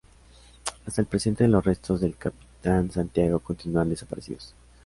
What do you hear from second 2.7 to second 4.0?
Santiago continúan